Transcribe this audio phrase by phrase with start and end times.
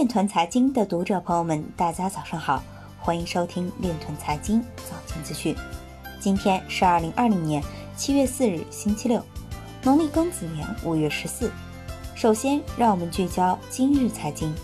[0.00, 2.62] 链团财经的读者朋友们，大家早上好，
[2.98, 5.54] 欢迎收听链团财经早间资讯。
[6.18, 7.62] 今天是二零二零年
[7.98, 9.22] 七月四日，星期六，
[9.82, 11.52] 农历庚子年五月十四。
[12.14, 14.54] 首先，让我们聚焦今日财经。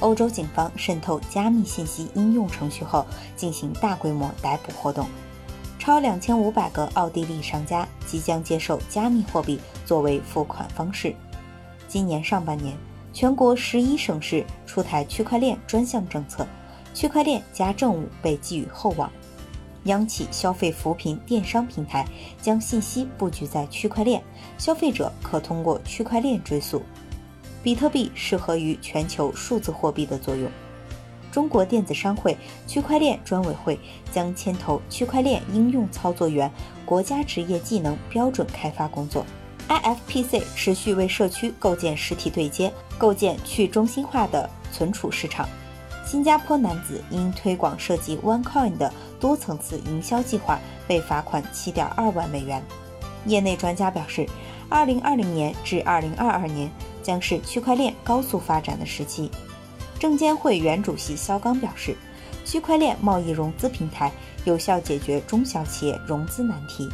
[0.00, 5.08] 欧洲警方渗透加密信息应用程序后，进行大规模逮捕活动，
[5.78, 11.16] 超两千五百个奥地利商家即将接受加密货币作为付款方式。
[11.88, 12.76] 今年上半年，
[13.16, 16.46] 全国十一省市出台区块链专项政策，
[16.92, 19.10] 区块链加政务被寄予厚望。
[19.84, 22.04] 央企消费扶贫电商平台
[22.42, 24.22] 将信息布局在区块链，
[24.58, 26.82] 消费者可通过区块链追溯。
[27.62, 30.50] 比特币适合于全球数字货币的作用。
[31.32, 33.80] 中国电子商会区块链专委会
[34.12, 36.52] 将牵头区块链应用操作员
[36.84, 39.24] 国家职业技能标准开发工作。
[39.68, 45.48] IFPC 持续为社区构建实体对接，构建去中心化的存储市场。
[46.04, 52.62] 新加坡男子因推广涉及 OneCoin 的多层次营销计划，被罚款7.2万美元。
[53.26, 54.24] 业内专家表示
[54.70, 56.70] ，2020年至2022年
[57.02, 59.28] 将是区块链高速发展的时期。
[59.98, 61.96] 证监会原主席肖钢表示，
[62.44, 64.12] 区块链贸易融资平台
[64.44, 66.88] 有效解决中小企业融资难题。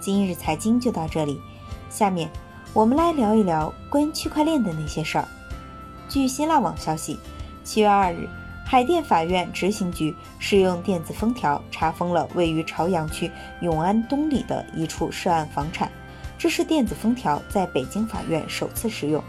[0.00, 1.38] 今日财经就到这里，
[1.94, 2.28] 下面
[2.72, 5.28] 我们来聊一聊关于区块链的那些事儿。
[6.08, 7.20] 据新浪网消息。
[7.62, 8.28] 七月二日，
[8.66, 15.88] 海淀法院执行局使用电子封条查封了位于朝阳区永安东里的一处涉案房产。
[16.36, 19.22] 这是电子封条在北京法院首次使用。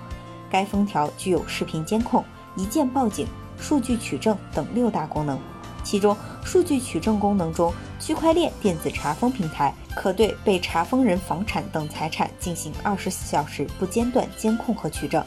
[0.50, 3.27] 该封条具有视频监控、一键报警、
[3.59, 5.39] 数据取证等六大功能。
[5.83, 15.21] 其中，数据取证功能中，区块链电子查封平台可对被查封人房产等财产进行二十四小时不间断监控和取证。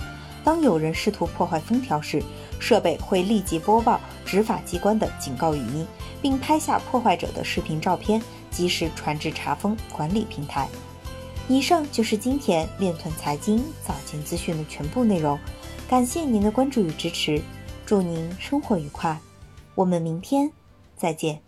[0.45, 2.23] 当有人试图破坏封条时，
[2.61, 5.87] 设备会立即播报执法机关的警告语音，
[6.23, 10.69] 并拍下破坏者的视频照片，及时传至查封管理平台。
[11.49, 15.39] 以上就是今天链团财经早间资讯的全部内容，
[15.89, 17.43] 感谢您的关注与支持，
[17.85, 19.19] 祝您生活愉快，
[19.75, 20.51] 我们明天
[20.99, 21.48] 再见。